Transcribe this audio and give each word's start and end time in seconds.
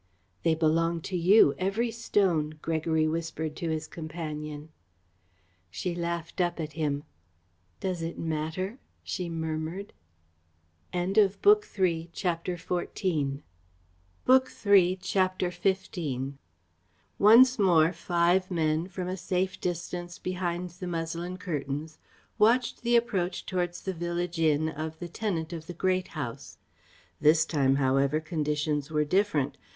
"They 0.41 0.55
belong 0.55 1.01
to 1.01 1.15
you, 1.15 1.53
every 1.59 1.91
stone," 1.91 2.57
Gregory 2.59 3.07
whispered 3.07 3.55
to 3.57 3.69
his 3.69 3.85
companion. 3.87 4.69
She 5.69 5.93
laughed 5.93 6.41
up 6.41 6.59
at 6.59 6.73
him. 6.73 7.03
"Does 7.81 8.01
it 8.01 8.17
matter?" 8.17 8.79
she 9.03 9.29
murmured. 9.29 9.93
CHAPTER 10.91 11.27
XV 11.37 12.15
Once 17.19 17.59
more 17.59 17.93
five 17.93 18.49
men, 18.49 18.87
from 18.87 19.07
a 19.07 19.17
safe 19.17 19.59
distance 19.61 20.17
behind 20.17 20.69
the 20.71 20.87
muslin 20.87 21.37
curtains, 21.37 21.99
watched 22.39 22.81
the 22.81 22.95
approach 22.95 23.45
towards 23.45 23.81
the 23.83 23.93
village 23.93 24.39
inn 24.39 24.67
of 24.67 24.97
the 24.97 25.07
tenant 25.07 25.53
of 25.53 25.67
the 25.67 25.73
Great 25.75 26.07
House. 26.07 26.57
This 27.19 27.45
time, 27.45 27.75
however, 27.75 28.19
conditions 28.19 28.89
were 28.89 29.05
different. 29.05 29.57